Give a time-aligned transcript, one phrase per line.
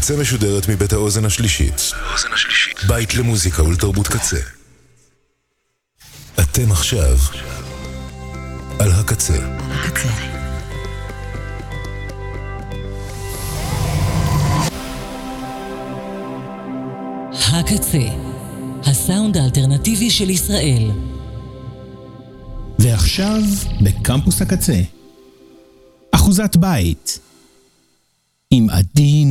[0.00, 1.92] הקצה משודרת מבית האוזן השלישית.
[2.88, 4.36] בית למוזיקה ולתרבות קצה.
[6.40, 7.18] אתם עכשיו
[8.78, 9.36] על הקצה.
[9.60, 10.08] הקצה.
[17.32, 18.08] הקצה,
[18.82, 20.90] הסאונד האלטרנטיבי של ישראל.
[22.78, 23.40] ועכשיו,
[23.80, 24.80] בקמפוס הקצה.
[26.12, 27.18] אחוזת בית.
[28.54, 29.24] עם עדי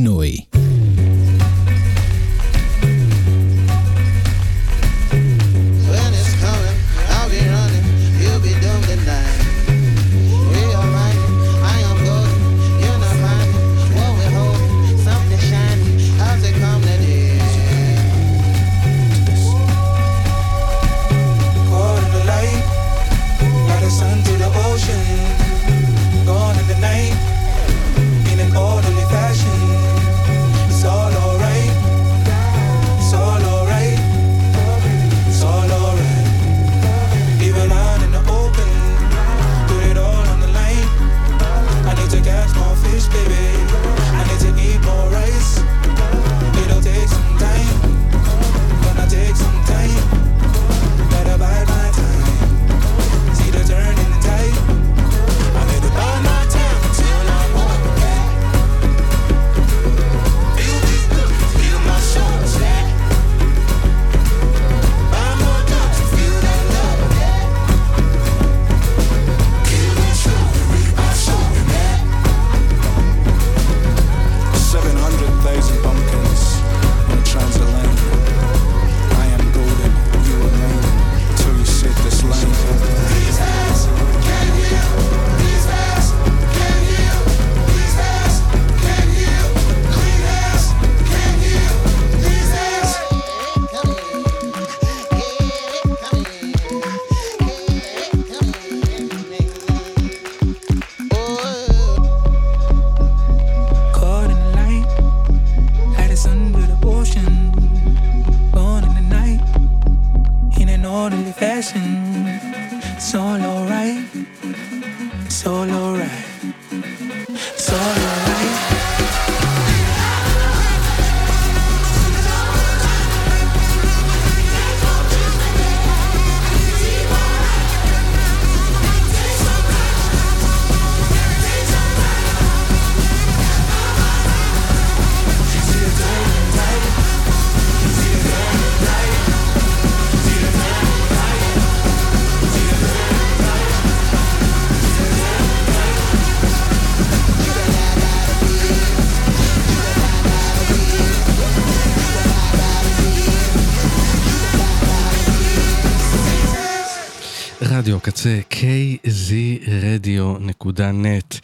[158.10, 158.10] נוי.
[158.10, 161.38] קצה kzradio.net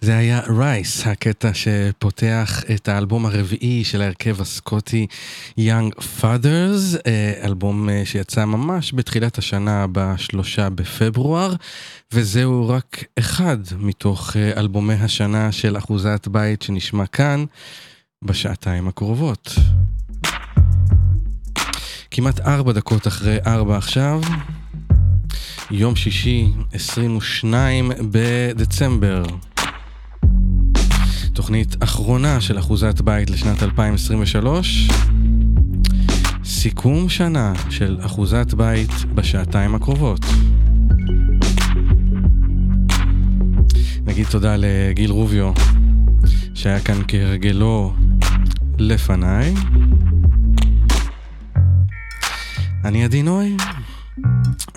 [0.00, 5.06] זה היה רייס, הקטע שפותח את האלבום הרביעי של ההרכב הסקוטי
[5.58, 11.54] Young Fathers, אה, אלבום אה, שיצא ממש בתחילת השנה בשלושה בפברואר,
[12.12, 17.44] וזהו רק אחד מתוך אה, אלבומי השנה של אחוזת בית שנשמע כאן
[18.24, 19.54] בשעתיים הקרובות.
[22.10, 24.20] כמעט ארבע דקות אחרי ארבע עכשיו.
[25.72, 29.22] יום שישי, 22 בדצמבר.
[31.32, 34.88] תוכנית אחרונה של אחוזת בית לשנת 2023.
[36.44, 40.20] סיכום שנה של אחוזת בית בשעתיים הקרובות.
[44.04, 45.52] נגיד תודה לגיל רוביו,
[46.54, 47.94] שהיה כאן כהרגלו
[48.78, 49.54] לפניי.
[52.84, 53.56] אני עדי נוי,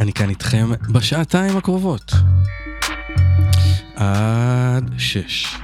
[0.04, 2.14] אני כאן איתכם בשעתיים הקרובות.
[3.96, 5.63] עד שש.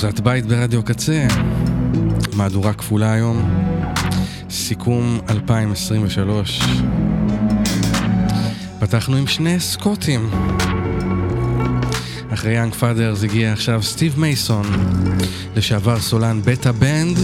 [0.00, 1.26] אחוזת בית ברדיו קצה,
[2.32, 3.50] מהדורה כפולה היום,
[4.50, 6.60] סיכום 2023.
[8.78, 10.30] פתחנו עם שני סקוטים.
[12.30, 14.66] אחרי יאנג פאדרס הגיע עכשיו סטיב מייסון,
[15.56, 17.18] לשעבר סולן בטה בנד,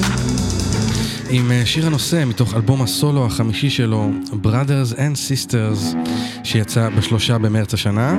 [1.31, 4.11] עם אה, שיר הנושא מתוך אלבום הסולו החמישי שלו,
[4.45, 5.97] Brothers and Sisters,
[6.45, 8.17] שיצא בשלושה במרץ השנה.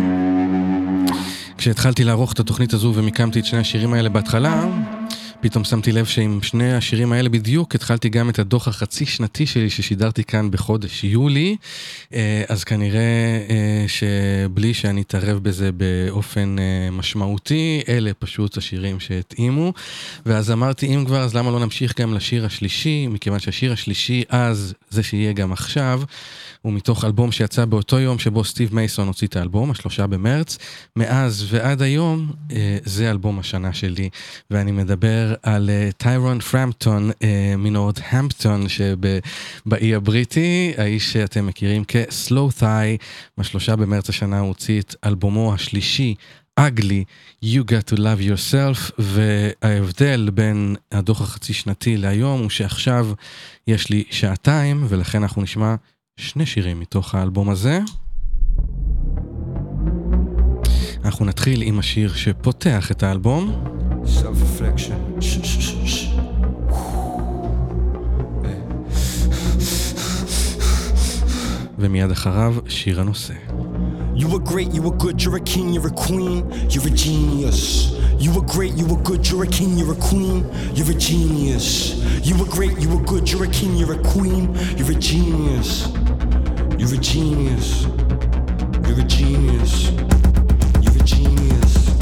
[1.68, 4.66] כשהתחלתי לערוך את התוכנית הזו ומיקמתי את שני השירים האלה בהתחלה,
[5.42, 9.69] פתאום שמתי לב שעם שני השירים האלה בדיוק התחלתי גם את הדוח החצי שנתי שלי
[9.69, 11.56] ששידרתי כאן בחודש יולי,
[12.14, 13.00] אה, אז כנראה
[13.50, 19.74] אה, שבלי שאני אתערב בזה באופן אה, משמעותי, אלה פשוט השירים שהתאימו.
[20.25, 24.74] ואז אמרתי, אם כבר, אז למה לא נמשיך גם לשיר השלישי, מכיוון שהשיר השלישי אז,
[24.90, 26.02] זה שיהיה גם עכשיו,
[26.61, 30.57] הוא מתוך אלבום שיצא באותו יום שבו סטיב מייסון הוציא את האלבום, השלושה במרץ.
[30.95, 34.09] מאז ועד היום, אה, זה אלבום השנה שלי,
[34.52, 42.52] ואני מדבר על אה, טיירון פרמפטון אה, מנורד המפטון שבאי הבריטי, האיש שאתם מכירים כסלואו
[42.52, 42.97] ת'יי,
[43.37, 46.16] בשלושה במרץ השנה הוא הוציא את אלבומו השלישי.
[46.57, 47.06] ugly,
[47.42, 53.07] you got to love yourself, וההבדל בין הדוח החצי שנתי להיום הוא שעכשיו
[53.68, 55.76] יש לי שעתיים, ולכן אנחנו נשמע
[56.19, 57.80] שני שירים מתוך האלבום הזה.
[61.06, 63.64] אנחנו נתחיל עם השיר שפותח את האלבום.
[64.04, 65.21] Self-reflection.
[71.78, 73.33] ומיד אחריו שיר הנושא.
[74.18, 77.92] You were great, you were good, you're a king, you're a queen, you're a genius.
[78.18, 80.44] You were great, you were good, you're a king, you're a queen,
[80.74, 81.94] you're a genius.
[82.26, 85.90] You were great, you were good, you're a king, you're a queen, you're a genius.
[86.80, 87.83] You're a genius.
[88.88, 89.92] You're a genius.
[90.81, 92.00] You're a genius.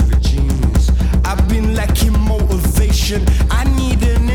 [0.00, 0.90] You're a genius.
[1.26, 3.22] I've been lacking motivation.
[3.50, 4.30] I need an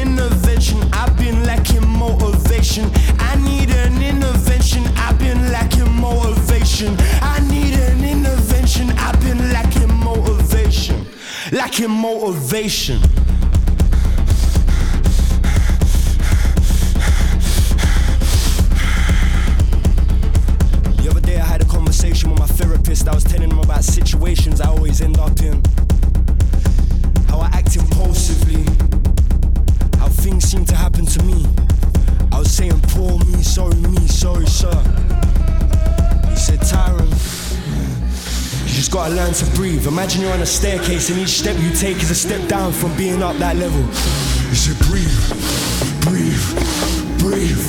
[0.63, 0.89] attention.
[0.93, 2.89] I've been lacking motivation.
[3.20, 4.84] I need an intervention.
[4.96, 6.96] I've been lacking motivation.
[7.22, 8.91] I need an intervention.
[8.98, 11.05] I've been lacking motivation.
[11.51, 13.01] Lacking motivation.
[20.98, 23.08] The other day I had a conversation with my therapist.
[23.08, 25.62] I was telling him about situations I always end up in.
[27.27, 28.65] How I act impulsively
[30.03, 31.45] how things seem to happen to me.
[32.33, 34.75] I was saying, poor me, sorry me, sorry sir.
[36.29, 37.10] He said, Tyron,
[38.67, 39.88] you just gotta learn to breathe.
[39.88, 42.95] Imagine you're on a staircase and each step you take is a step down from
[42.98, 43.81] being up that level.
[44.50, 45.24] He said, breathe,
[46.03, 46.48] breathe,
[47.19, 47.63] breathe.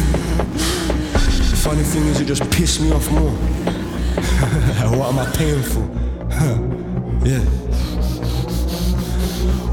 [1.51, 3.31] The funny thing is, it just pissed me off more.
[4.99, 5.87] what am I paying for?
[7.29, 7.64] yeah.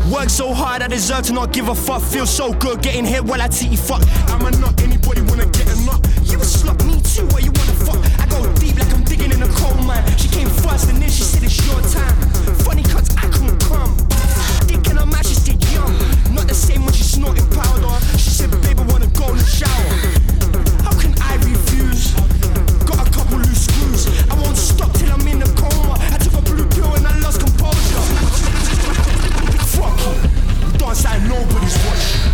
[0.10, 2.02] Work so hard, I deserve to not give a fuck.
[2.02, 4.02] Feel so good getting hit while I titty fuck.
[4.28, 6.02] I'm a nut, anybody wanna get a nut?
[6.24, 8.00] You a slut, me too, where you wanna fuck?
[8.20, 10.04] I go deep like I'm digging in a coal mine.
[10.18, 12.16] She came first and then she said it's your time.
[12.66, 13.96] Funny cuts, I couldn't come.
[14.68, 15.98] Thinking I'm she said young.
[16.34, 17.94] Not the same when she snorted powder.
[18.18, 20.21] She said, baby, wanna go in the shower.
[30.92, 32.31] alongside nobody's watching.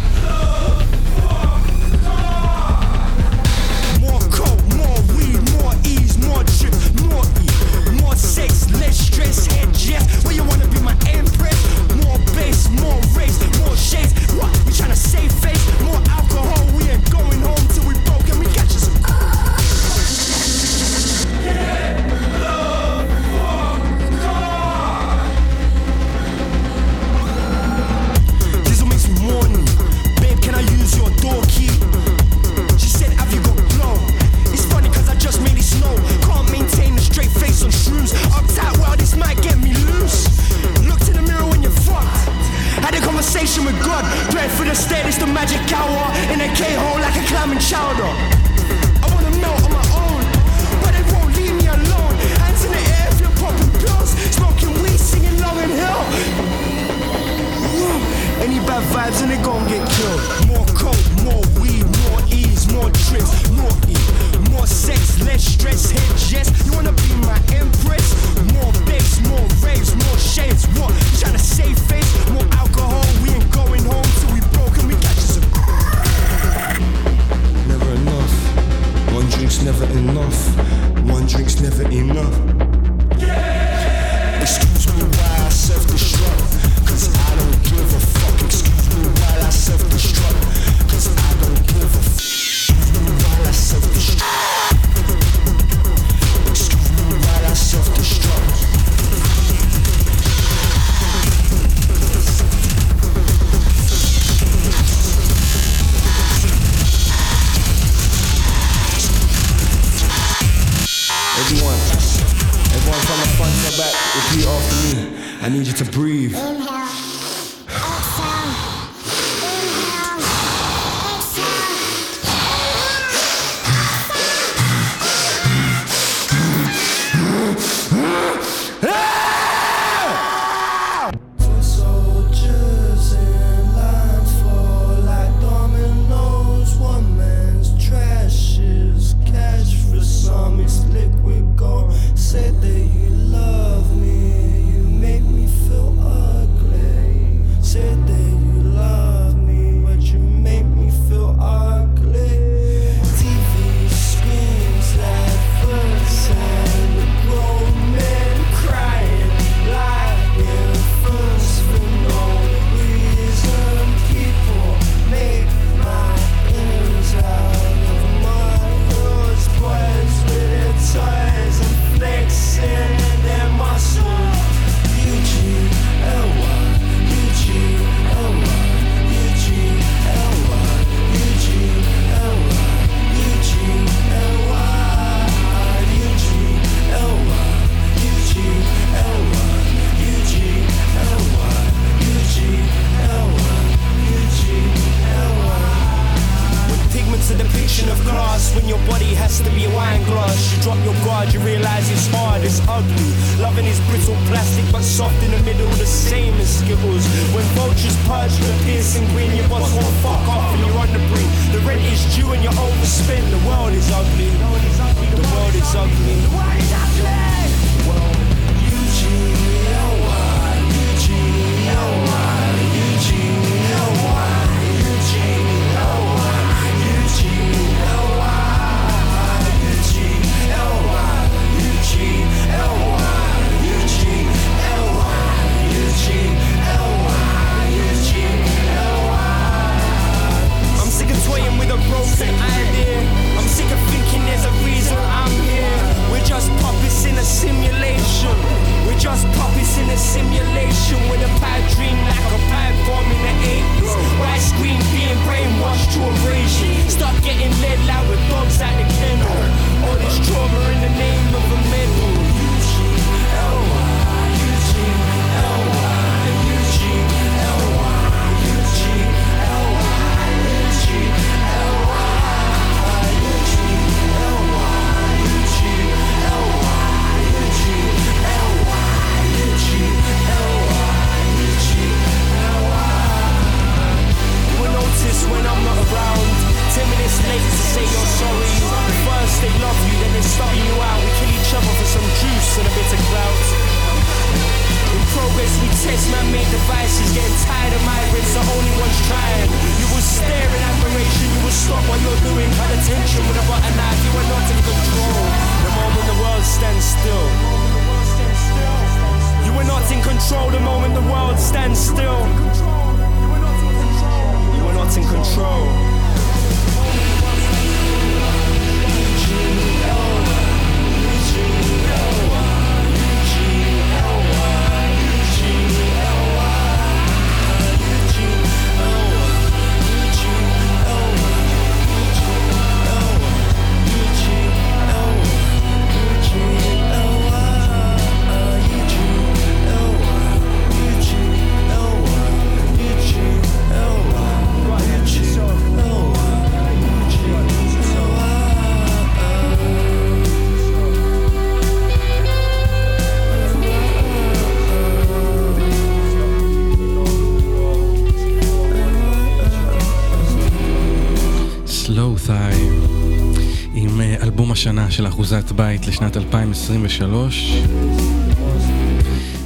[365.48, 367.62] אחוזת בית לשנת 2023.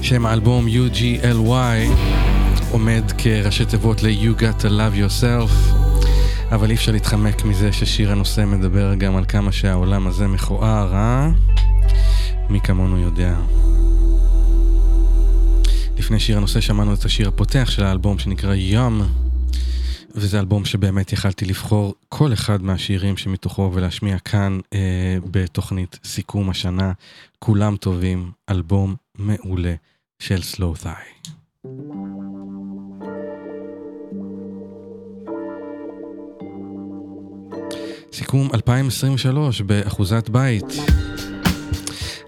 [0.02, 1.90] שם האלבום UGLY
[2.72, 5.74] עומד כראשי תיבות ל-You Got to Love Yourself,
[6.52, 11.30] אבל אי אפשר להתחמק מזה ששיר הנושא מדבר גם על כמה שהעולם הזה מכוער, אה?
[12.50, 13.36] מי כמונו יודע.
[15.98, 19.04] לפני שיר הנושא שמענו את השיר הפותח של האלבום שנקרא Yum.
[20.16, 26.92] וזה אלבום שבאמת יכלתי לבחור כל אחד מהשירים שמתוכו ולהשמיע כאן אה, בתוכנית סיכום השנה.
[27.40, 29.74] כולם טובים, אלבום מעולה
[30.20, 31.30] של Slow Thigh.
[38.14, 40.74] סיכום 2023 באחוזת בית.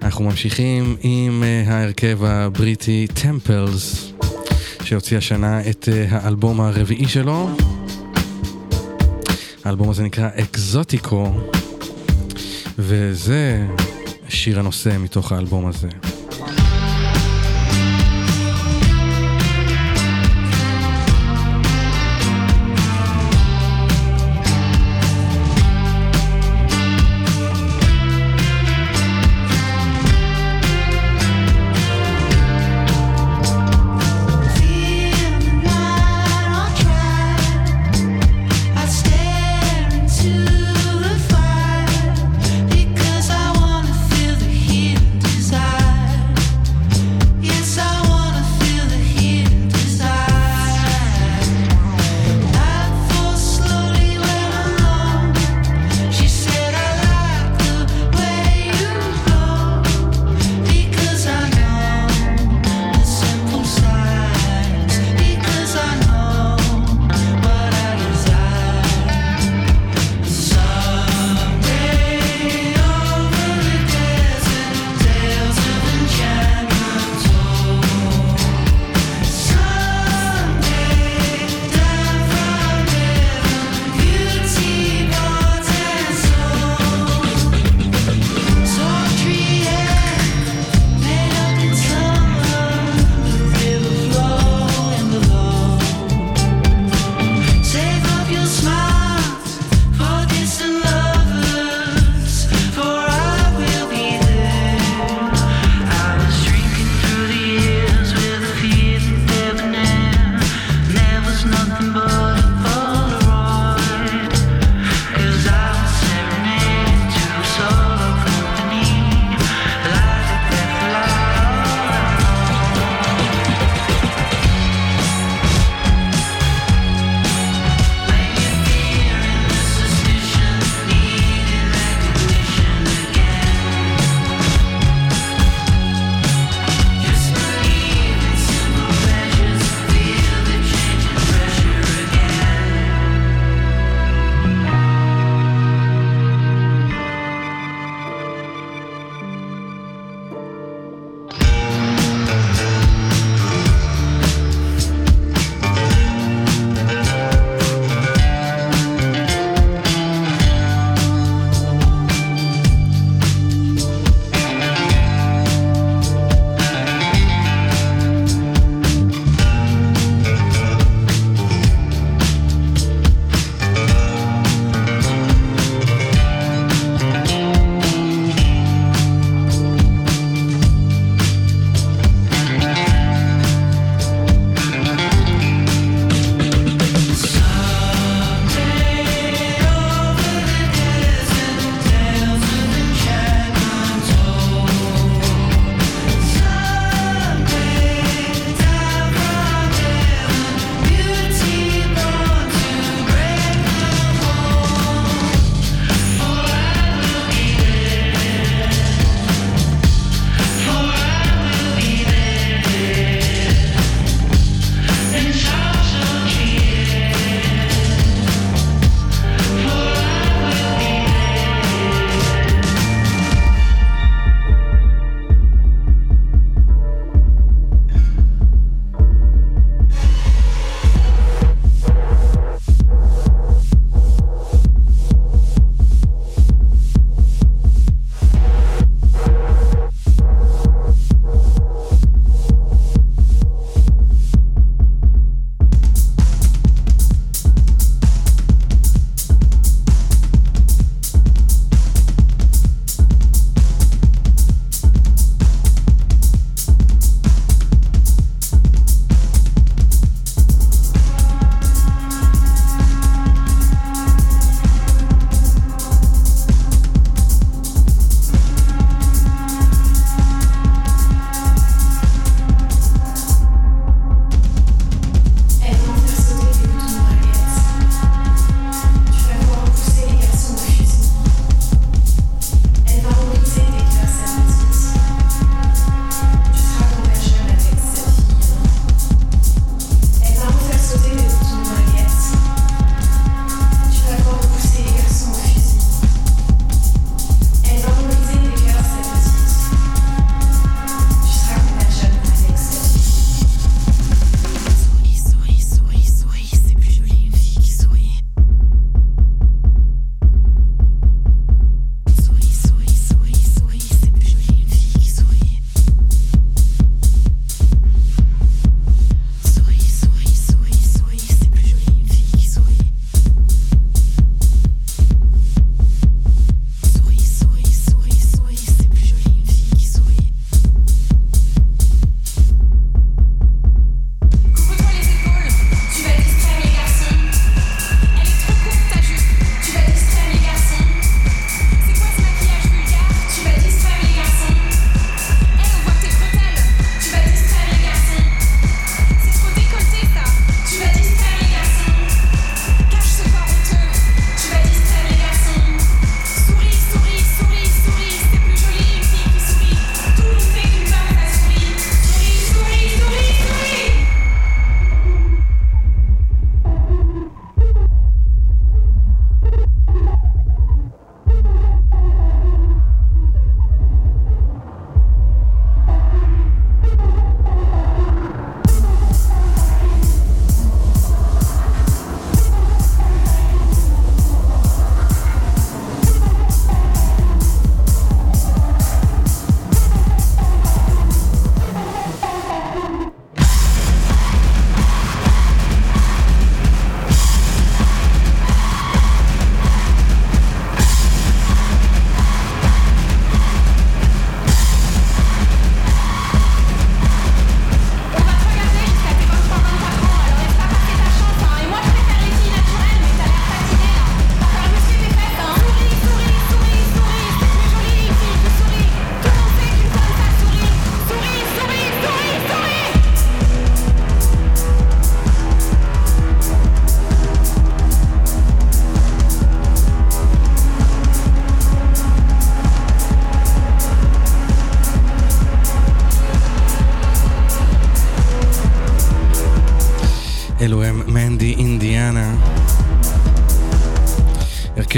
[0.02, 4.14] אנחנו ממשיכים עם אה, ההרכב הבריטי טמפלס.
[4.84, 7.50] שהוציא השנה את אה, האלבום הרביעי שלו.
[9.66, 11.32] האלבום הזה נקרא אקזוטיקו,
[12.80, 13.68] וזה
[14.30, 15.90] שיר הנושא מתוך האלבום הזה.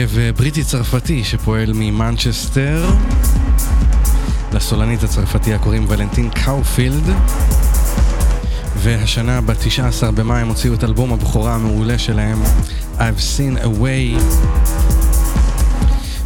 [0.06, 2.90] הרכב בריטי-צרפתי שפועל ממנצ'סטר.
[4.54, 7.04] לסולנית הצרפתייה קוראים ולנטין קאופילד.
[8.78, 12.44] והשנה, ב-19 במאי, הם הוציאו את אלבום הבכורה המעולה שלהם,
[12.98, 14.22] I've seen a way.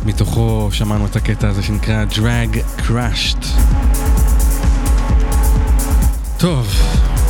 [0.05, 3.45] מתוכו שמענו את הקטע הזה שנקרא Drag Crashed.
[6.37, 6.67] טוב,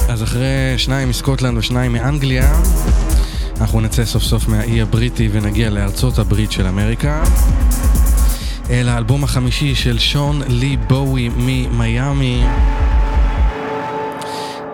[0.10, 2.54] אז אחרי שניים מסקוטלנד ושניים מאנגליה,
[3.62, 7.24] אנחנו נצא סוף סוף מהאי הבריטי ונגיע לארצות הברית של אמריקה.
[8.70, 12.44] אל האלבום החמישי של שון לי בואי ממיאמי.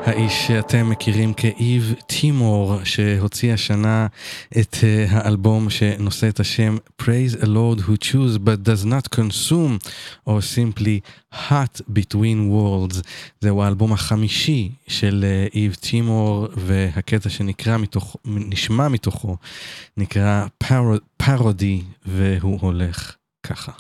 [0.06, 4.08] האיש שאתם מכירים כאיב טימור, שהוציא השנה
[4.60, 9.90] את uh, האלבום שנושא את השם Praise a Lord who choose but does not consume,
[10.28, 11.00] או simply
[11.34, 13.02] Hot Between Worlds.
[13.42, 19.38] זהו האלבום החמישי של uh, איב טימור, והקטע שנקרא מתוך, נשמע מתוכו,
[19.98, 20.46] נקרא
[21.18, 23.72] פרודי, והוא הולך ככה.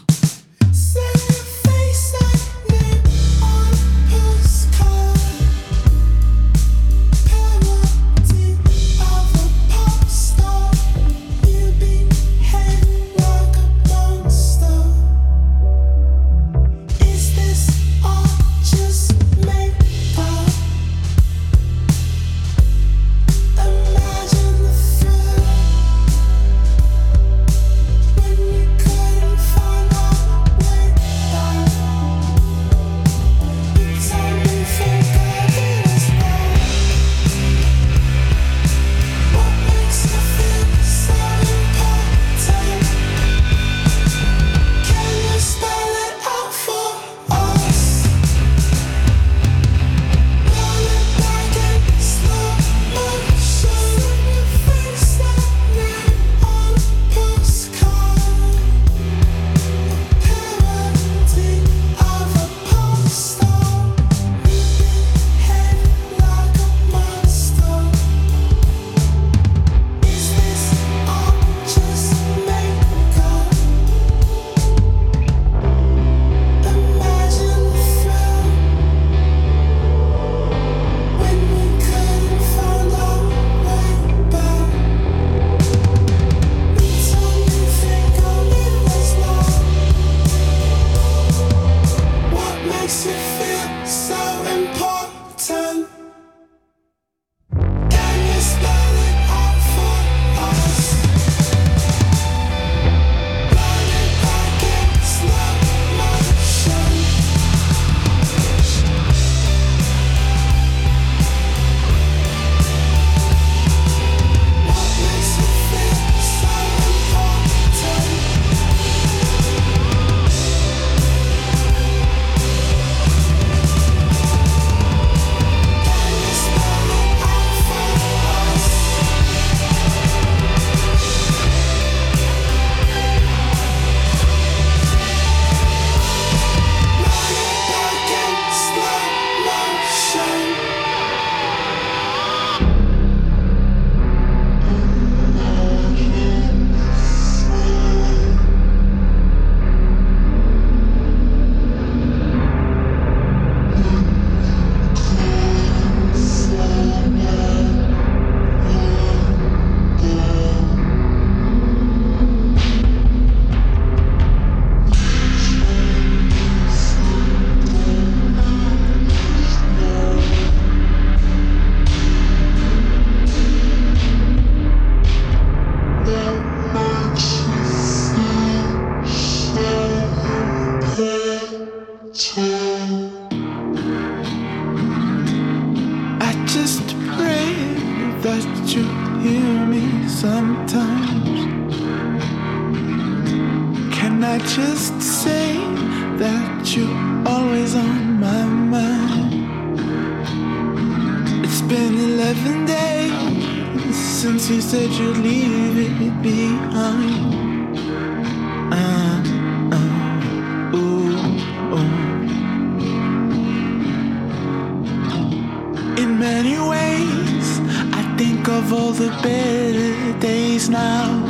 [218.65, 221.23] of all the better days now.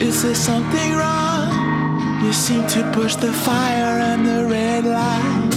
[0.00, 2.24] Is there something wrong?
[2.24, 5.54] You seem to push the fire and the red light.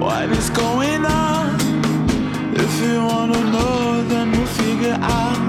[0.00, 1.54] What is going on?
[2.64, 5.47] If you wanna know, then we'll figure out.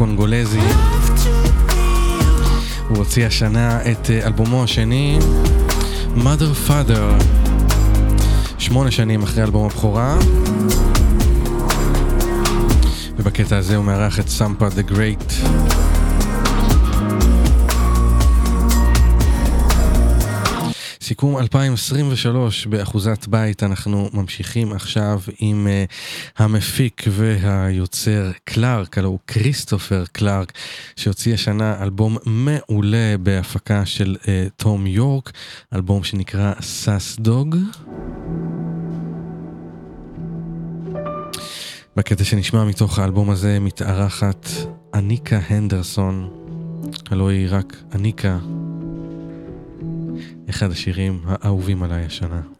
[0.00, 0.60] הקונגולזי.
[2.88, 5.18] הוא הוציא השנה את אה, אלבומו השני,
[6.16, 7.24] Mother Father,
[8.58, 10.18] שמונה שנים אחרי אלבום הבכורה.
[13.16, 15.32] ובקטע הזה הוא מארח את סמפה דה גרייט.
[21.10, 25.92] סיכום 2023 באחוזת בית, אנחנו ממשיכים עכשיו עם uh,
[26.40, 30.52] המפיק והיוצר קלארק, הלוא הוא כריסטופר קלארק,
[30.96, 35.32] שהוציא השנה אלבום מעולה בהפקה של אה, תום יורק,
[35.74, 37.56] אלבום שנקרא Sus Dog.
[41.96, 44.48] בקטע שנשמע מתוך האלבום הזה מתארחת
[44.94, 46.30] אניקה הנדרסון,
[47.10, 48.38] הלוא היא רק אניקה,
[50.50, 52.59] אחד השירים האהובים עליי השנה.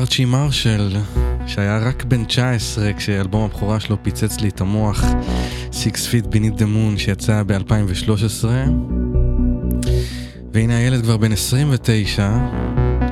[0.00, 0.96] ארצ'י מרשל,
[1.46, 5.04] שהיה רק בן 19 כשאלבום הבכורה שלו פיצץ לי את המוח,
[5.72, 8.44] Six Feet Beneath the Moon, שיצא ב-2013.
[10.52, 12.38] והנה הילד כבר בן 29,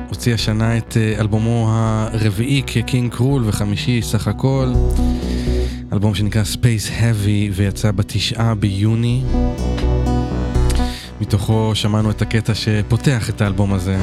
[0.09, 4.73] הוציא השנה את אה, אלבומו הרביעי כקינג קרול וחמישי סך הכל.
[5.93, 9.23] אלבום שנקרא Space Heavy ויצא בתשעה ביוני.
[11.21, 13.97] מתוכו שמענו את הקטע שפותח את האלבום הזה.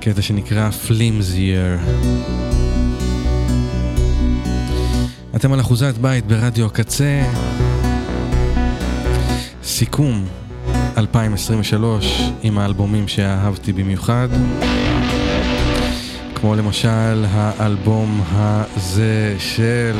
[0.00, 1.90] קטע שנקרא Flimsier.
[5.36, 7.22] אתם על אחוזת בית ברדיו הקצה.
[9.64, 10.24] סיכום
[10.98, 14.28] 2023 עם האלבומים שאהבתי במיוחד.
[16.34, 19.96] כמו למשל האלבום הזה של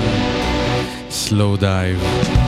[1.10, 2.39] Slow Dive.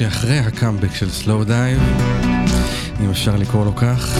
[0.00, 1.78] שאחרי הקאמבק של Slowdive,
[3.00, 4.18] אם אפשר לקרוא לו כך.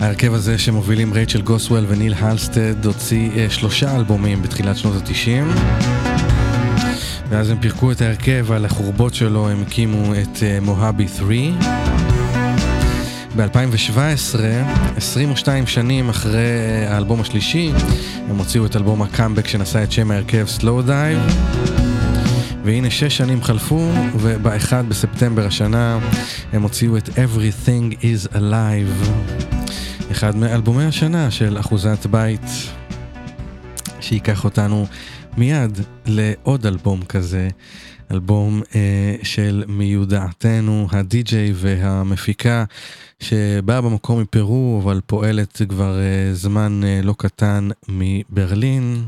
[0.00, 5.50] ההרכב הזה שמובילים רייצ'ל גוסוול וניל הלסטד הוציא אה, שלושה אלבומים בתחילת שנות התשעים
[7.28, 11.30] ואז הם פירקו את ההרכב על החורבות שלו, הם הקימו את אה, מוהבי 3
[13.36, 14.38] ב-2017,
[14.96, 17.72] 22 שנים אחרי אה, האלבום השלישי,
[18.30, 21.18] הם הוציאו את אלבום הקאמבק שנשא את שם ההרכב Slowdive
[22.66, 25.98] והנה שש שנים חלפו, וב-1 בספטמבר השנה
[26.52, 29.08] הם הוציאו את Everything is Alive,
[30.10, 32.40] אחד מאלבומי השנה של אחוזת בית,
[34.00, 34.86] שייקח אותנו
[35.36, 37.48] מיד לעוד אלבום כזה,
[38.10, 42.64] אלבום אה, של מיודעתנו, הדי-ג'יי והמפיקה,
[43.20, 49.04] שבאה במקור מפרו, אבל פועלת כבר אה, זמן אה, לא קטן מברלין.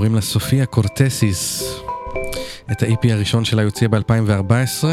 [0.00, 1.74] קוראים לה סופיה קורטסיס.
[2.72, 4.84] את ה-EP הראשון שלה יוציאה ב-2014,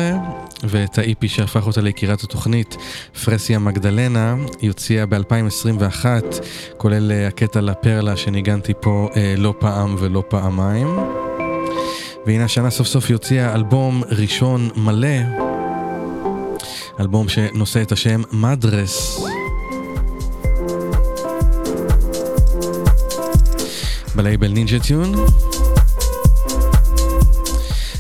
[0.63, 2.77] ואת ה-EP שהפך אותה ליקירת התוכנית,
[3.25, 6.05] פרסיה מגדלנה, יוציאה ב-2021,
[6.77, 10.87] כולל אה, הקטע לפרלה שניגנתי פה אה, לא פעם ולא פעמיים.
[12.25, 15.17] והנה השנה סוף סוף יוציאה אלבום ראשון מלא,
[16.99, 19.23] אלבום שנושא את השם מדרס.
[24.17, 25.25] בלייבל נינג'ה טיון.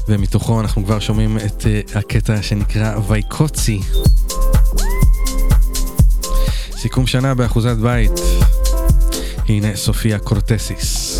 [0.07, 3.79] ומתוכו אנחנו כבר שומעים את uh, הקטע שנקרא וייקוצי.
[6.77, 8.11] סיכום שנה באחוזת בית.
[9.49, 11.19] הנה סופיה קורטסיס.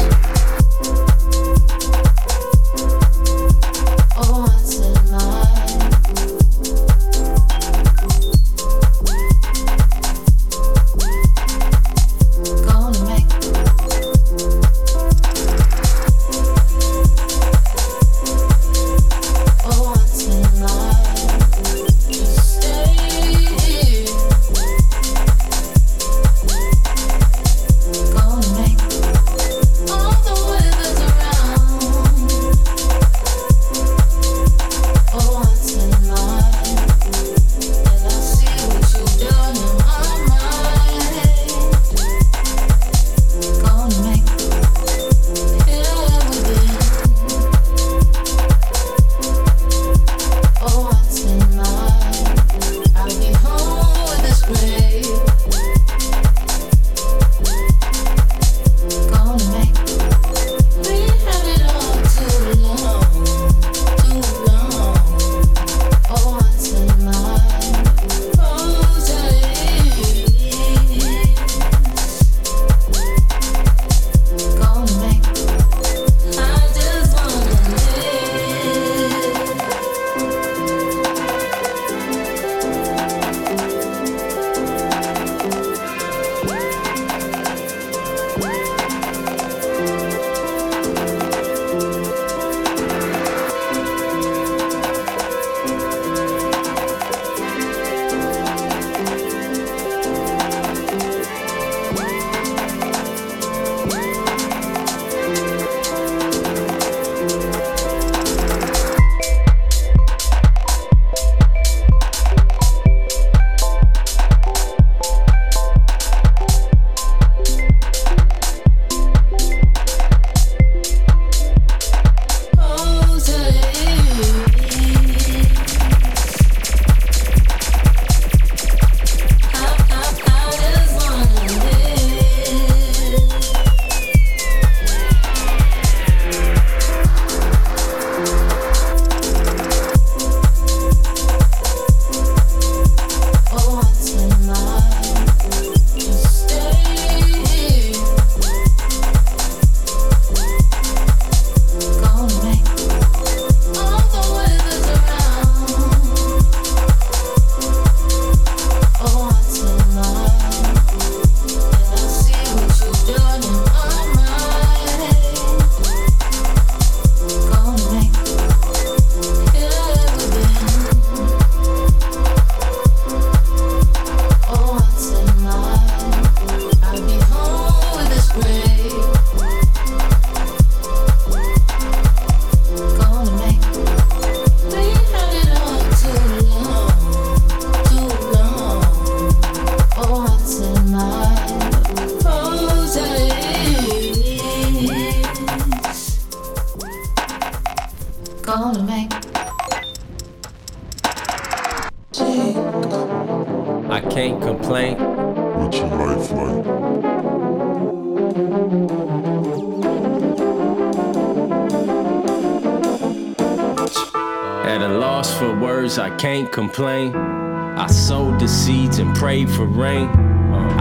[216.58, 217.16] Complain.
[217.16, 220.08] I sowed the seeds and prayed for rain.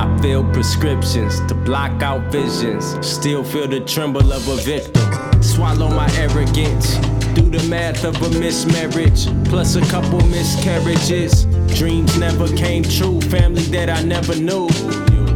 [0.00, 2.96] I filled prescriptions to block out visions.
[3.06, 5.06] Still feel the tremble of a victim.
[5.42, 6.96] Swallow my arrogance.
[7.34, 11.44] Do the math of a mismarriage, plus a couple miscarriages.
[11.78, 14.68] Dreams never came true, family that I never knew.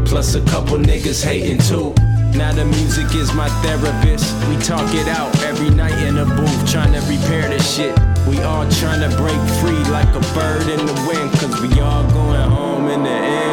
[0.06, 1.92] Plus a couple niggas hating too.
[2.34, 4.24] Now the music is my therapist.
[4.48, 8.09] We talk it out every night in a booth, trying to repair the shit.
[8.28, 12.08] We all trying to break free like a bird in the wind, cause we all
[12.10, 13.49] going home in the end.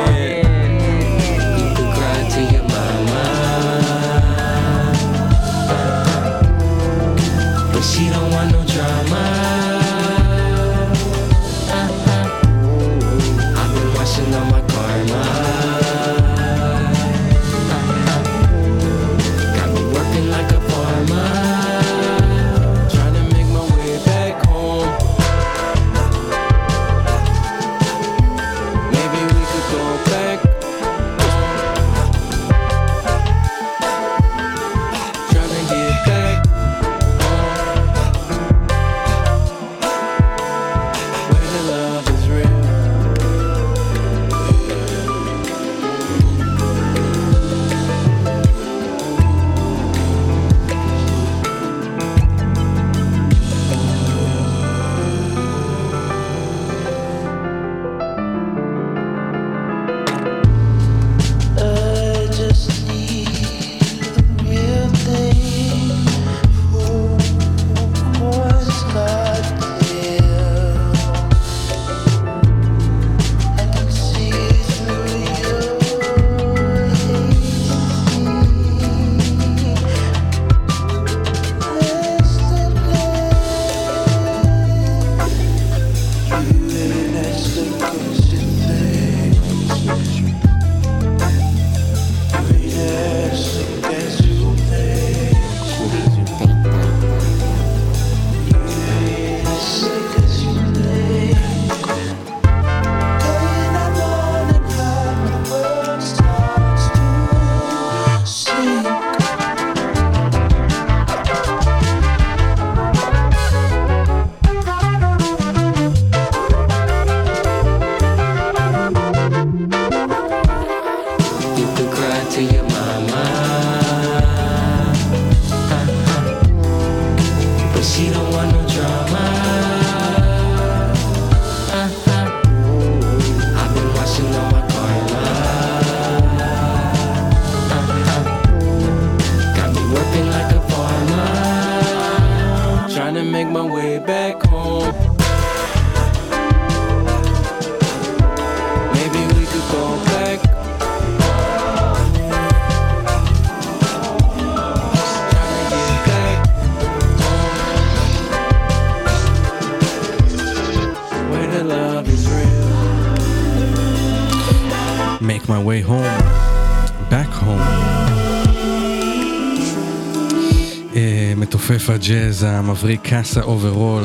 [172.07, 174.03] הג'אז המבריק קאסה אוברול,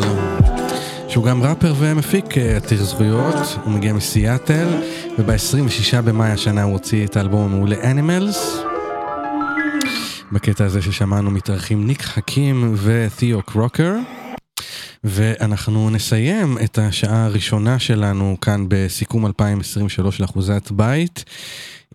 [1.09, 3.35] שהוא גם ראפר ומפיק אה, עתיר זכויות,
[3.65, 4.69] הוא מגיע מסיאטל,
[5.19, 8.39] וב-26 במאי השנה הוא הוציא את האלבום המעולה Animals.
[10.33, 13.95] בקטע הזה ששמענו מתארחים ניק חכים ותיאו קרוקר.
[15.05, 21.25] ואנחנו נסיים את השעה הראשונה שלנו כאן בסיכום 2023 לאחוזת בית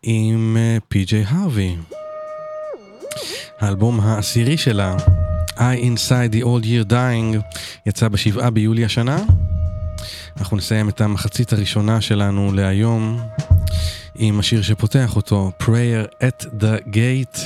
[0.03, 1.75] עם אה, פי.ג'יי הרווי.
[3.59, 4.95] האלבום העשירי שלה,
[5.57, 9.17] I Inside the Old Year Dying, יצא בשבעה ביולי השנה.
[10.37, 13.19] אנחנו נסיים את המחצית הראשונה שלנו להיום
[14.15, 17.39] עם השיר שפותח אותו, Prayer at the Gate.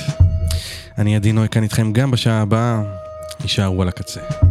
[0.98, 2.82] אני עדי נוי כאן איתכם גם בשעה הבאה,
[3.40, 4.41] יישארו על הקצה.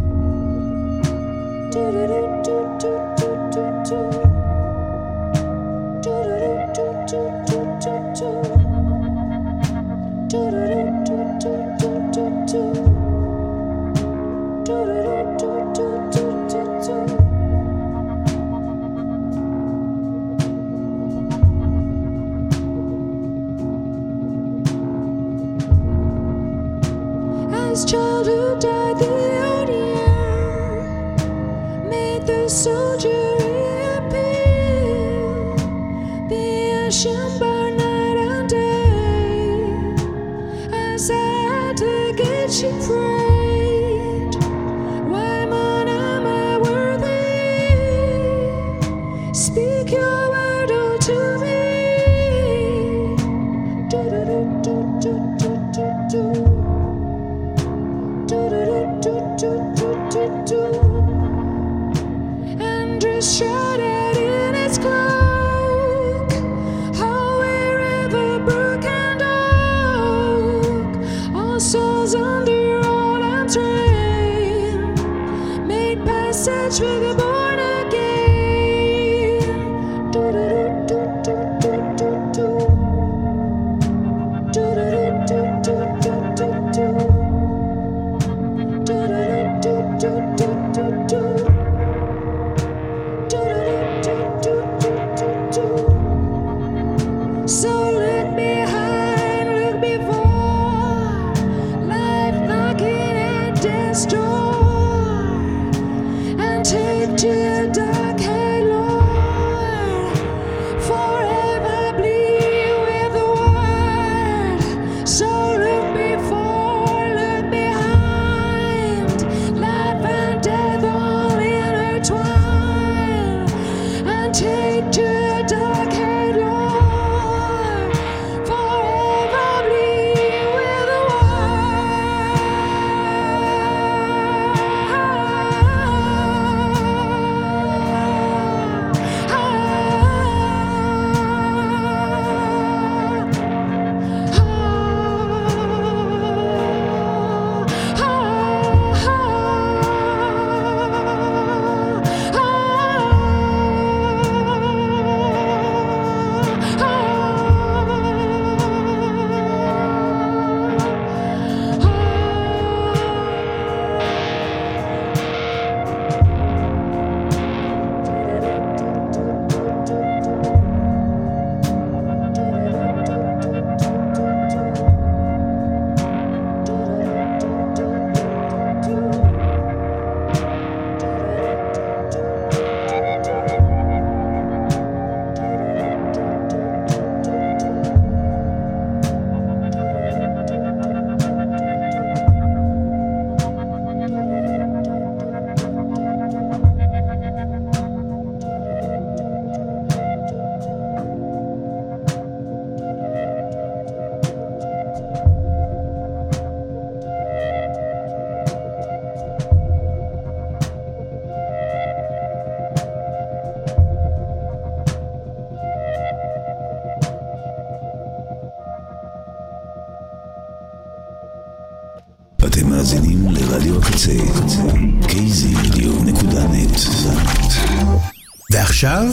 [228.84, 229.06] עכשיו,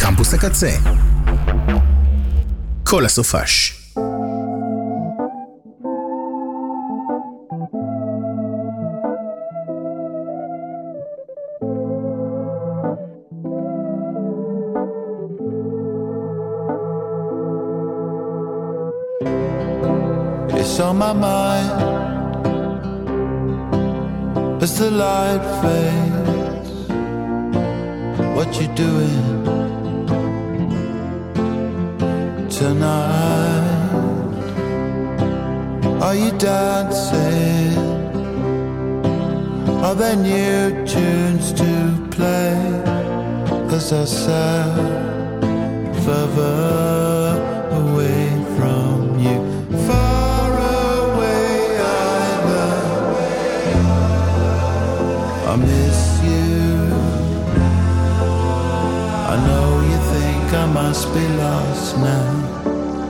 [0.00, 0.70] קמפוס הקצה.
[2.84, 3.78] כל הסופש.
[20.88, 21.70] On my mind
[24.64, 25.91] as the light fades.
[28.74, 29.24] do it
[32.50, 33.72] tonight?
[36.00, 37.76] Are you dancing?
[39.84, 42.54] Are there new tunes to play?
[43.76, 44.74] As I said,
[46.04, 47.21] forever.
[60.92, 62.32] must be lost now,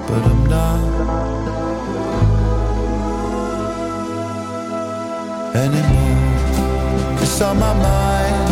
[0.07, 0.83] but I'm not
[5.57, 7.23] anymore.
[7.23, 8.51] It's on my mind.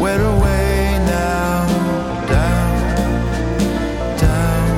[0.00, 1.66] We're away now,
[2.34, 2.72] down,
[4.22, 4.68] down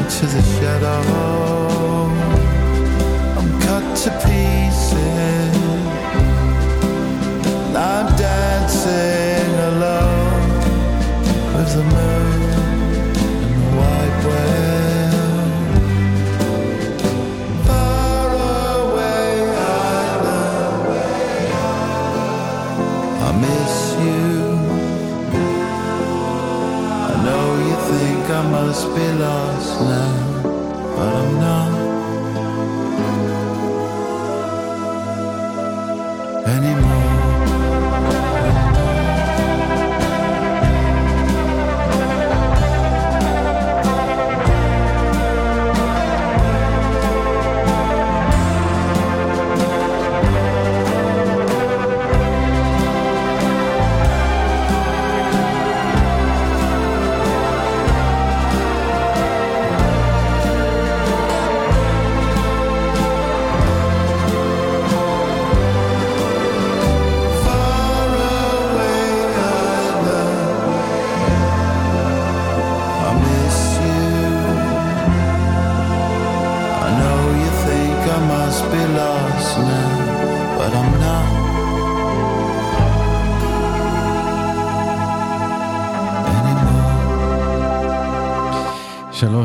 [0.00, 1.21] into the shadow.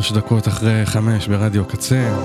[0.02, 2.18] שלוש דקות אחרי חמש ברדיו קצה.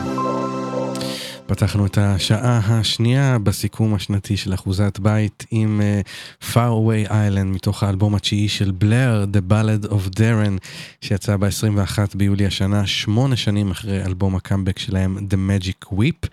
[1.47, 7.83] פתחנו את השעה השנייה בסיכום השנתי של אחוזת בית עם uh, Far Away Island מתוך
[7.83, 10.59] האלבום התשיעי של בלר, The Ballad of Darren,
[11.01, 16.29] שיצא ב-21 ביולי השנה, שמונה שנים אחרי אלבום הקאמבק שלהם, The Magic Whip.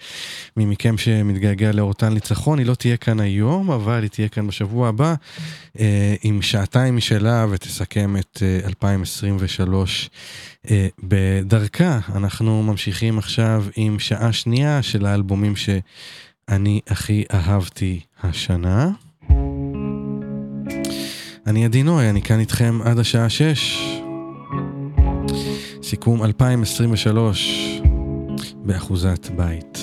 [0.57, 4.89] מי מכם שמתגעגע לאורטן ניצחון, היא לא תהיה כאן היום, אבל היא תהיה כאן בשבוע
[4.89, 5.15] הבא,
[5.78, 5.80] uh,
[6.24, 10.09] עם שעתיים משלה ותסכם את uh, 2023.
[10.65, 10.70] Uh,
[11.03, 18.91] בדרכה אנחנו ממשיכים עכשיו עם שעה שנייה של האלבומים שאני הכי אהבתי השנה.
[21.47, 23.93] אני עדי נוי, אני כאן איתכם עד השעה שש.
[25.84, 27.82] סיכום 2023
[28.55, 29.78] באחוזת בית.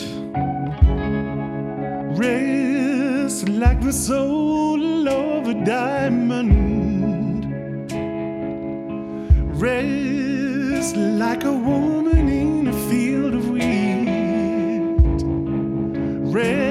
[2.17, 7.43] Rest like the soul of a diamond.
[9.61, 14.83] Rest like a woman in a field of wheat.
[16.35, 16.66] Rest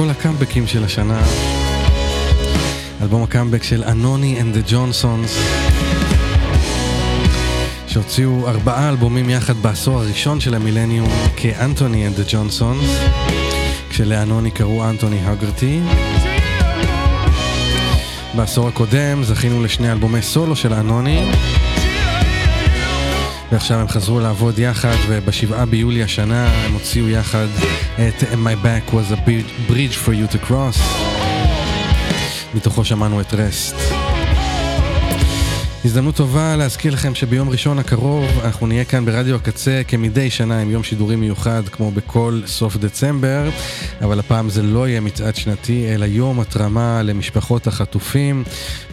[0.00, 1.22] כל הקאמבקים של השנה.
[3.02, 5.30] אלבום הקאמבק של אנוני and the Johnsons.
[7.86, 13.10] שהוציאו ארבעה אלבומים יחד בעשור הראשון של המילניום כאנטוני and the Johnsons.
[13.90, 15.80] כשלאנוני קראו אנטוני הגרטי.
[18.34, 21.24] בעשור הקודם זכינו לשני אלבומי סולו של אנוני.
[23.52, 27.46] ועכשיו הם חזרו לעבוד יחד, ובשבעה ביולי השנה הם הוציאו יחד
[27.99, 29.19] את My Back was a
[29.71, 30.79] bridge for you to cross.
[32.53, 33.98] מתוכו שמענו את רסט.
[35.84, 40.70] הזדמנות טובה להזכיר לכם שביום ראשון הקרוב אנחנו נהיה כאן ברדיו הקצה כמדי שנה עם
[40.70, 43.50] יום שידורים מיוחד כמו בכל סוף דצמבר,
[44.00, 48.44] אבל הפעם זה לא יהיה מצעד שנתי אלא יום התרמה למשפחות החטופים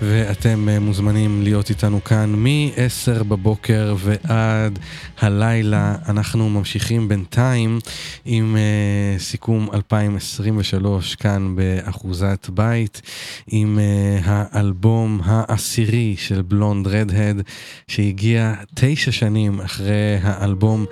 [0.01, 4.79] ואתם אה, מוזמנים להיות איתנו כאן מ-10 בבוקר ועד
[5.19, 5.95] הלילה.
[6.09, 7.79] אנחנו ממשיכים בינתיים
[8.25, 13.01] עם uh, סיכום 2023 כאן באחוזת בית
[13.47, 16.41] עם uh, האלבום העשירי של
[16.83, 17.41] בלונד רדהד
[17.87, 20.85] שהגיע תשע שנים אחרי האלבום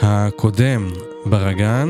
[0.00, 0.90] הקודם
[1.26, 1.88] ברגן.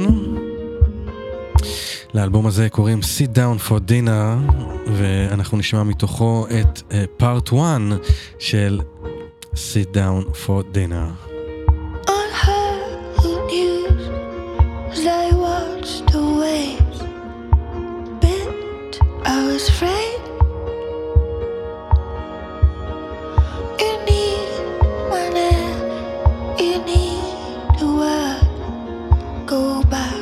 [2.14, 4.52] לאלבום הזה קוראים Sit Down for Dinner
[4.86, 6.82] ואנחנו נשמע מתוכו את
[7.16, 7.80] פארט uh, 1
[8.38, 8.80] של
[9.54, 11.32] Sit Down for Dinner.
[19.24, 20.21] I was afraid.
[26.62, 29.46] You need the word.
[29.46, 30.21] Go back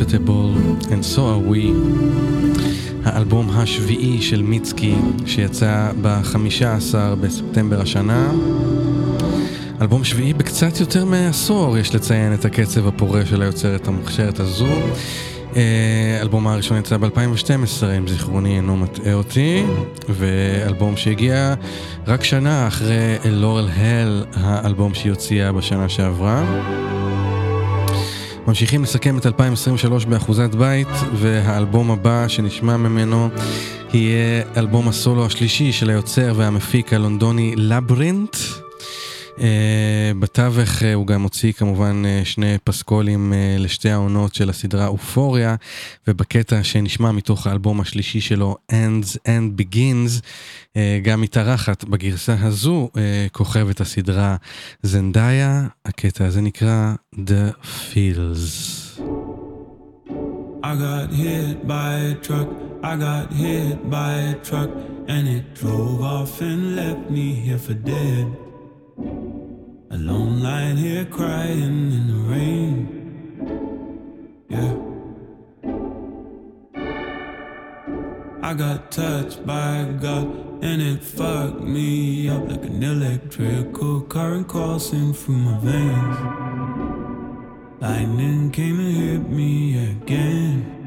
[0.00, 0.54] inhospitable
[0.92, 1.72] and so are we.
[3.04, 4.94] האלבום השביעי של מיצקי
[5.26, 8.32] שיצא ב-15 בספטמבר השנה.
[9.80, 14.68] אלבום שביעי בקצת יותר מעשור, יש לציין את הקצב הפורה של היוצרת המוכשרת הזו.
[15.56, 19.64] אה, אלבום הראשון יצא ב-2012, אם זיכרוני אינו מטעה אותי,
[20.08, 21.54] ואלבום שהגיע
[22.06, 26.44] רק שנה אחרי לורל הל, האלבום שהיא הוציאה בשנה שעברה.
[28.46, 33.28] ממשיכים לסכם את 2023 באחוזת בית, והאלבום הבא שנשמע ממנו
[33.94, 38.36] יהיה אלבום הסולו השלישי של היוצר והמפיק הלונדוני לברינט.
[39.40, 39.42] Uh,
[40.18, 45.56] בתווך uh, הוא גם הוציא כמובן uh, שני פסקולים לשתי העונות של הסדרה אופוריה,
[46.08, 50.20] ובקטע שנשמע מתוך האלבום השלישי שלו, Ends and Begins,
[51.02, 52.88] גם מתארחת בגרסה הזו
[53.32, 54.36] כוכבת הסדרה
[54.82, 59.00] זנדאיה, הקטע הזה נקרא The Feels.
[60.62, 62.48] I got hit by a truck,
[62.82, 64.70] I got hit by a truck,
[65.08, 68.49] and it drove off and left me here for dead.
[69.90, 72.76] Alone lying here crying in the rain.
[74.48, 74.74] Yeah.
[78.42, 85.12] I got touched by God and it fucked me up like an electrical current coursing
[85.14, 86.18] through my veins.
[87.80, 90.79] Lightning came and hit me again.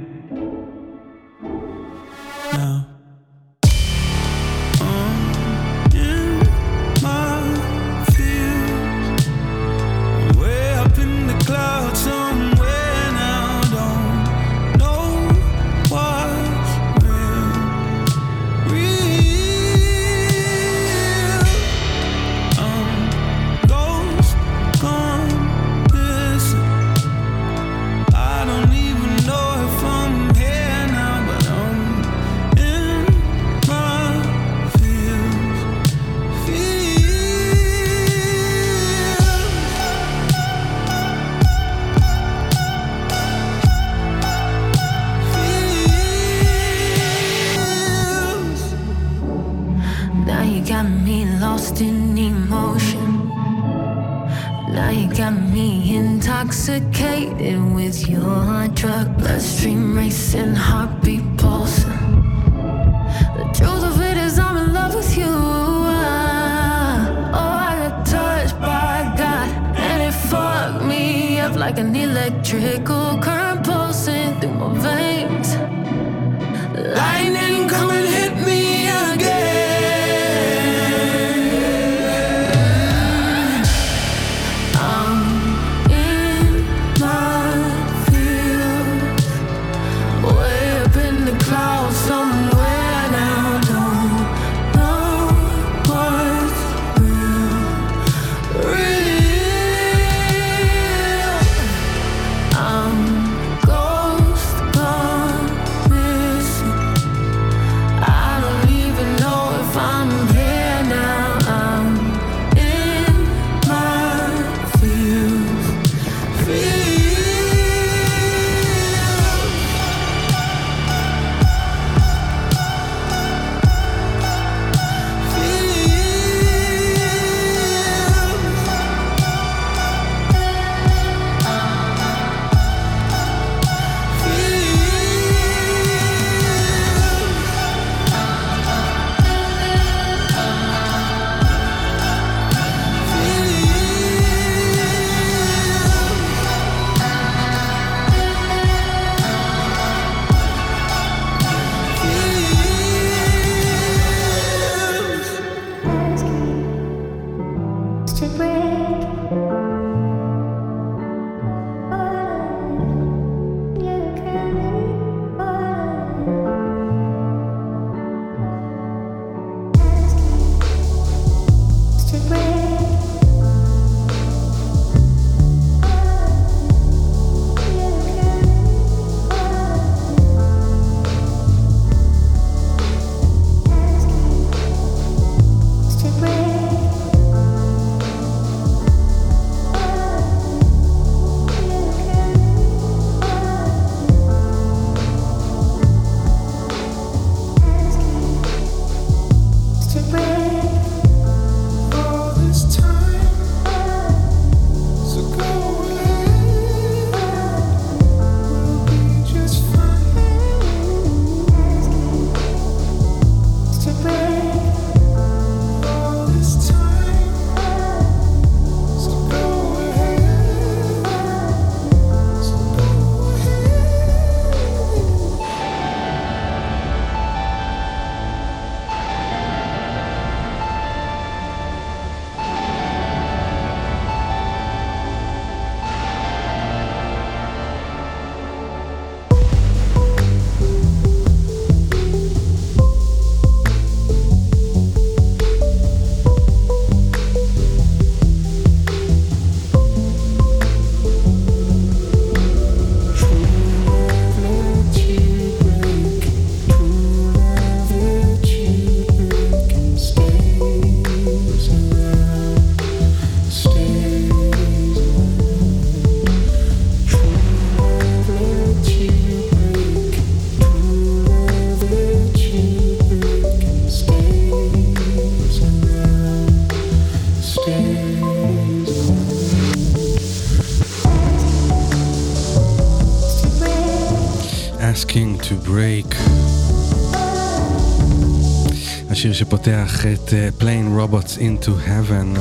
[290.03, 292.39] שפותח את uh, Playing Robots into Heaven.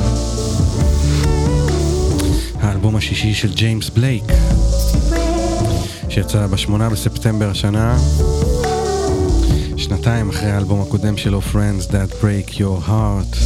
[2.61, 4.25] האלבום השישי של ג'יימס בלייק,
[6.09, 7.99] שיצא ב-8 בספטמבר השנה,
[9.77, 13.37] שנתיים אחרי האלבום הקודם שלו, Friends That Break Your Heart.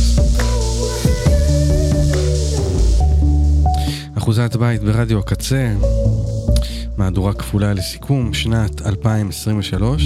[4.18, 5.72] אחוזת בית ברדיו הקצה,
[6.96, 10.02] מהדורה כפולה לסיכום, שנת 2023.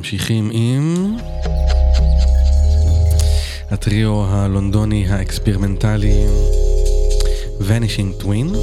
[0.00, 1.16] ממשיכים עם
[3.70, 6.24] הטריו הלונדוני האקספרימנטלי
[7.60, 8.56] Vanishing Twin.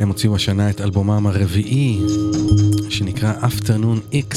[0.00, 2.00] הם הוציאו השנה את אלבומם הרביעי
[2.88, 4.36] שנקרא Afternoon X.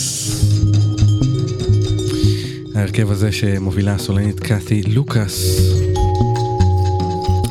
[2.76, 5.60] ההרכב הזה שמובילה הסולנית קאתי לוקאס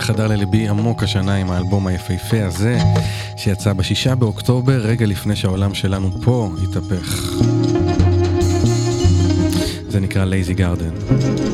[0.09, 2.79] חדר לליבי עמוק השנה עם האלבום היפהפה הזה
[3.37, 7.33] שיצא בשישה באוקטובר רגע לפני שהעולם שלנו פה התהפך.
[9.89, 11.48] זה נקרא Lazy Garden.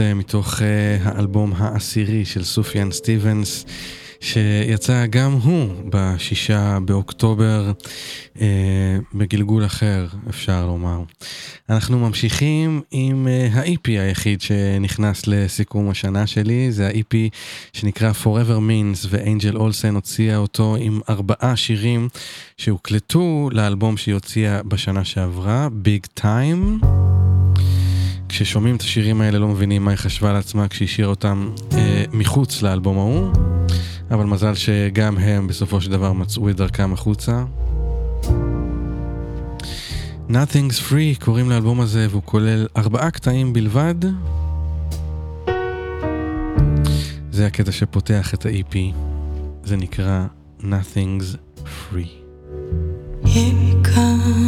[0.00, 0.62] הנושא מתוך uh,
[1.04, 3.64] האלבום העשירי של סופיאן סטיבנס,
[4.20, 7.72] שיצא גם הוא בשישה באוקטובר,
[8.36, 8.40] uh,
[9.14, 11.02] בגלגול אחר, אפשר לומר.
[11.70, 17.14] אנחנו ממשיכים עם uh, ה-EP היחיד שנכנס לסיכום השנה שלי, זה ה-EP
[17.72, 22.08] שנקרא Forever Means, ואנג'ל אולסן הוציאה אותו עם ארבעה שירים
[22.56, 26.86] שהוקלטו לאלבום שהיא הוציאה בשנה שעברה, Big Time.
[28.28, 32.98] כששומעים את השירים האלה לא מבינים מה היא חשבה לעצמה השאירה אותם אה, מחוץ לאלבום
[32.98, 33.32] ההוא,
[34.10, 37.44] אבל מזל שגם הם בסופו של דבר מצאו את דרכם החוצה.
[40.30, 43.94] Nothing's Free קוראים לאלבום הזה והוא כולל ארבעה קטעים בלבד.
[47.30, 48.76] זה הקטע שפותח את ה-EP,
[49.64, 50.26] זה נקרא
[50.60, 52.28] Nothing's Free.
[53.24, 54.47] Here it comes.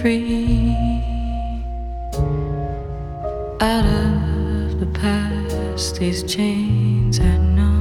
[0.00, 0.74] free.
[3.60, 5.96] out of the past.
[5.96, 7.79] These chains I know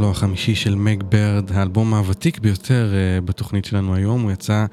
[0.00, 4.66] הסולו החמישי של מג ברד, האלבום הוותיק ביותר uh, בתוכנית שלנו היום, הוא יצא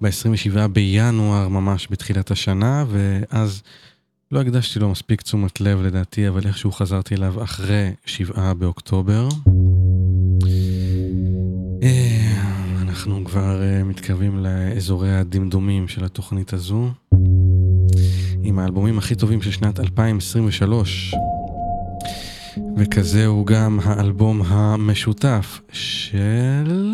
[0.00, 3.62] ב-27 בינואר ממש בתחילת השנה, ואז
[4.32, 9.28] לא הקדשתי לו מספיק תשומת לב לדעתי, אבל איכשהו חזרתי אליו אחרי 7 באוקטובר.
[11.82, 12.42] אה,
[12.82, 16.88] אנחנו כבר uh, מתקרבים לאזורי הדמדומים של התוכנית הזו,
[18.42, 21.14] עם האלבומים הכי טובים של שנת 2023.
[22.76, 26.92] וכזה הוא גם האלבום המשותף של...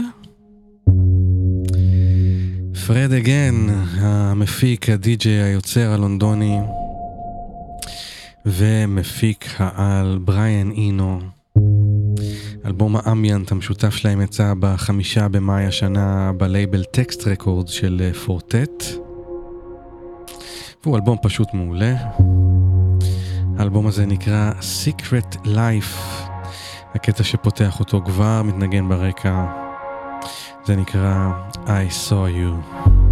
[2.87, 3.67] פרד אגן,
[3.99, 6.59] המפיק, הדי-ג'יי, היוצר הלונדוני,
[8.47, 11.21] ומפיק העל בריאן אינו.
[12.65, 18.85] אלבום האמביאנט המשותף שלהם יצא בחמישה במאי השנה בלייבל טקסט רקורד של פורטט.
[20.85, 21.95] והוא אלבום פשוט מעולה.
[23.59, 26.27] האלבום הזה נקרא Secret Life.
[26.95, 29.45] הקטע שפותח אותו כבר מתנגן ברקע.
[30.65, 31.31] זה נקרא
[31.67, 33.06] I saw you.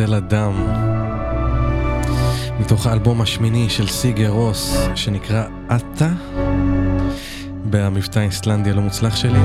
[0.00, 0.52] סלע דם.
[2.60, 6.08] מתוך האלבום השמיני של סיגר רוס, שנקרא "עטה",
[7.70, 9.40] במבטא האיסלנדי הלא מוצלח שלי,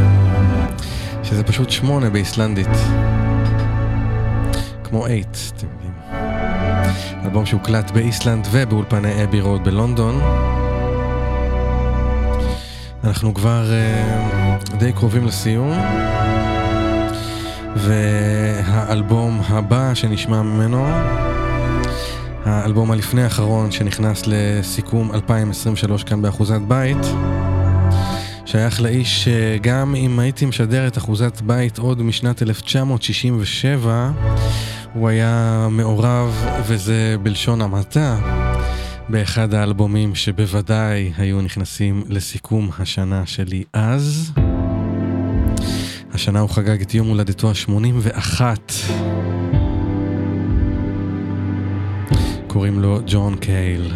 [1.23, 2.67] שזה פשוט שמונה באיסלנדית.
[4.83, 5.93] כמו אייט, אתם יודעים.
[7.25, 10.21] אלבום שהוקלט באיסלנד ובאולפני אבי רוד בלונדון.
[13.03, 13.65] אנחנו כבר
[14.69, 15.71] uh, די קרובים לסיום.
[18.67, 20.85] והאלבום הבא שנשמע ממנו,
[22.45, 26.97] האלבום הלפני האחרון שנכנס לסיכום 2023 כאן באחוזת בית,
[28.45, 34.11] שייך לאיש שגם אם הייתי משדר את אחוזת בית עוד משנת 1967,
[34.93, 38.17] הוא היה מעורב, וזה בלשון המעטה,
[39.09, 44.31] באחד האלבומים שבוודאי היו נכנסים לסיכום השנה שלי אז.
[46.15, 48.41] השנה הוא חגג את יום הולדתו ה-81.
[52.47, 53.91] קוראים לו ג'ון קייל.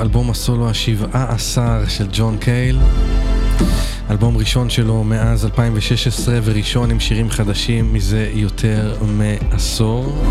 [0.00, 2.78] מתוך אלבום הסולו השבעה עשר של ג'ון קייל.
[4.10, 10.24] אלבום ראשון שלו מאז 2016 וראשון עם שירים חדשים מזה יותר מעשור.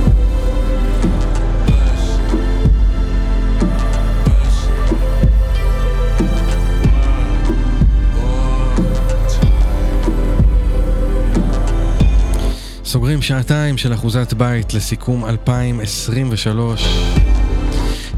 [12.84, 17.19] סוגרים שעתיים של אחוזת בית לסיכום 2023.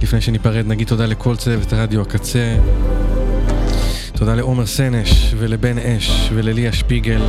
[0.02, 2.58] לפני שניפרד נגיד תודה לכל צוות רדיו הקצה.
[4.14, 7.22] תודה לעומר סנש ולבן אש ולליה שפיגל.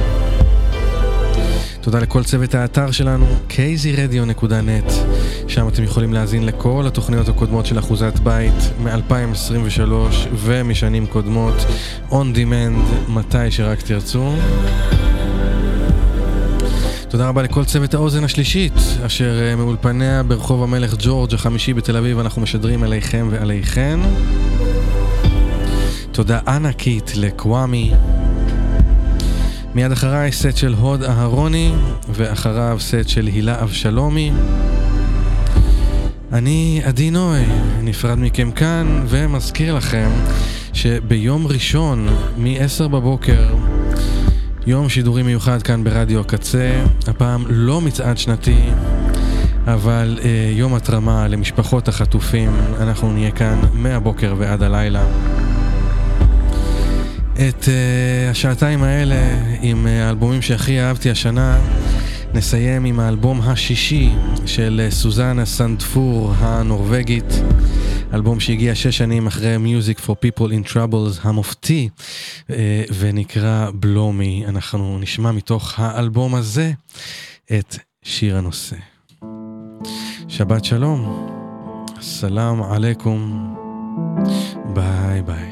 [1.81, 4.93] תודה לכל צוות האתר שלנו, kzradio.net,
[5.49, 9.93] שם אתם יכולים להאזין לכל התוכניות הקודמות של אחוזת בית מ-2023
[10.35, 11.55] ומשנים קודמות,
[12.11, 14.33] on demand, מתי שרק תרצו.
[17.13, 18.73] תודה רבה לכל צוות האוזן השלישית,
[19.07, 24.01] אשר אה, מאולפניה ברחוב המלך ג'ורג' החמישי בתל אביב, אנחנו משדרים אליכם ועליכן.
[26.13, 27.93] תודה ענקית לקוואמי.
[29.75, 31.73] מיד אחריי סט של הוד אהרוני,
[32.09, 34.33] ואחריו סט של הילה אבשלומי.
[36.33, 37.41] אני עדי נוי,
[37.83, 40.11] נפרד מכם כאן, ומזכיר לכם
[40.73, 42.09] שביום ראשון,
[42.39, 43.55] מ-10 בבוקר,
[44.67, 48.61] יום שידורי מיוחד כאן ברדיו הקצה, הפעם לא מצעד שנתי,
[49.67, 55.05] אבל אה, יום התרמה למשפחות החטופים, אנחנו נהיה כאן מהבוקר ועד הלילה.
[57.33, 59.17] את uh, השעתיים האלה
[59.61, 61.59] עם uh, האלבומים שהכי אהבתי השנה
[62.35, 64.11] נסיים עם האלבום השישי
[64.47, 67.43] של uh, סוזנה סנדפור הנורבגית
[68.15, 71.89] אלבום שהגיע שש שנים אחרי Music for People in Troubles המופתי
[72.49, 72.53] uh,
[72.99, 76.73] ונקרא בלומי אנחנו נשמע מתוך האלבום הזה
[77.59, 78.77] את שיר הנושא.
[80.29, 81.29] שבת שלום
[82.01, 83.55] סלאם עליכום
[84.75, 85.52] ביי ביי